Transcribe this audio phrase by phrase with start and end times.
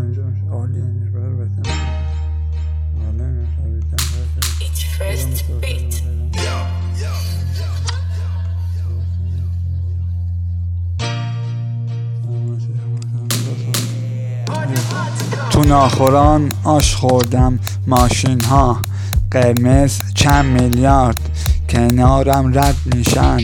[0.00, 1.70] اینجا عالی اینجا برای بهتر
[3.08, 3.86] آره شبیه
[4.60, 6.02] It's first beat.
[15.50, 18.80] تو ناخوران آش خوردم ماشین ها
[19.30, 21.18] قرمز چند میلیارد.
[21.68, 23.38] کنارم رد میشن.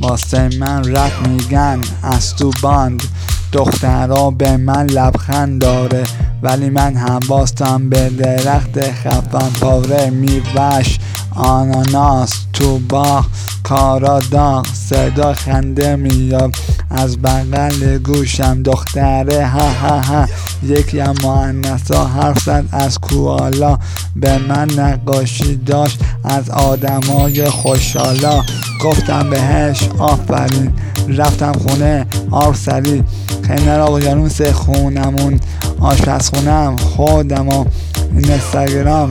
[0.00, 1.80] واسه من رد میگن.
[2.02, 3.02] از تو باند.
[3.56, 6.02] دخترها به من لبخند داره
[6.42, 10.98] ولی من حواستم به درخت خفن پاره میوش.
[11.34, 13.26] آناناس تو باغ
[13.62, 16.54] کارا داغ صدا خنده میاد.
[16.90, 20.26] از بغل گوشم دختره ها ها ها.
[20.62, 23.78] یکی از معنسا حرف زد از کوالا
[24.16, 26.00] به من نقاشی داشت.
[26.24, 28.42] از آدمای خوشحالا
[28.84, 30.72] گفتم بهش آفرین.
[31.08, 33.04] رفتم خونه آرسری
[33.48, 35.40] کنار اقیانوس خونمون
[35.80, 37.64] آشپزخونم خودم و
[38.12, 39.08] اینستاگرام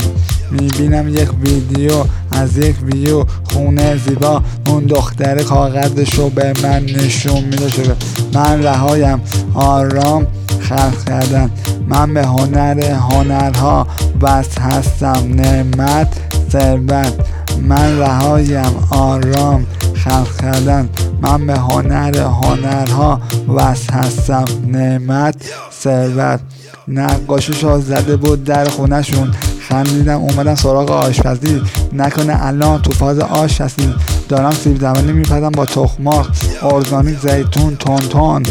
[0.51, 7.69] می‌بینم یک ویدیو از یک ویو خونه زیبا اون دختر کاغذشو به من نشون میده
[7.69, 7.95] شده
[8.33, 9.21] من رهایم
[9.53, 10.27] آرام
[10.59, 11.51] خلق کردن
[11.89, 13.87] من به هنر هنرها
[14.21, 15.23] بس هستم.
[15.35, 16.07] نعمت
[16.51, 17.13] ثروت.
[17.61, 20.89] من رهایم آرام خلق کردن
[21.25, 23.21] من به هنر هنرها
[23.55, 25.35] وس هستم نعمت
[25.81, 26.39] ثروت.
[26.87, 29.31] نقاشیشو زده بود در خونهشون.
[29.69, 31.61] خندیدم اومدم سراغ آشپزی.
[31.93, 33.93] نکنه الان تو فاز آش هستی.
[34.29, 36.27] دارم سیب زمینی میپزم با تخماق
[36.61, 38.43] ارگانیک زیتون تون تون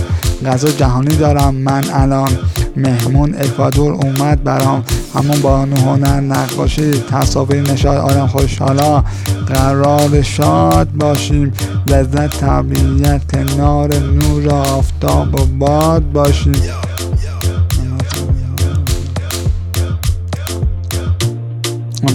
[0.47, 2.31] غذا جهانی دارم من الان.
[2.77, 4.85] مهمون اکوادور اومد برام.
[5.15, 9.05] همون با هنر نقاشی تصاویر نشاد آدم خوشحالا.
[9.47, 11.53] قرار شاد باشیم.
[11.87, 16.63] لذت طبیعت کنار نور آفتاب و باد باشیم.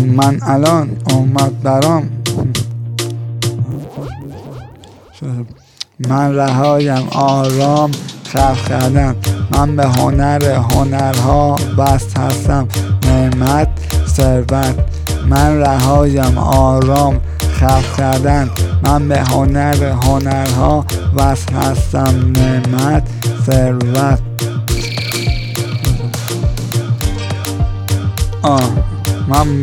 [0.06, 2.10] من الان اومد برام.
[6.00, 7.92] من رهایم آرام.
[8.34, 9.16] خلق کردن
[9.52, 12.68] من به هنر هنرها بست هستم.
[13.04, 13.68] نعمت
[14.08, 14.76] ثروت.
[15.26, 17.20] من رهایم آرام
[17.60, 18.50] خلق کردن.
[18.84, 20.86] من به هنر هنرها
[21.16, 22.32] وصل هستم.
[22.32, 23.04] نعمت
[23.46, 24.20] ثروت.
[28.42, 28.70] آه
[29.28, 29.62] من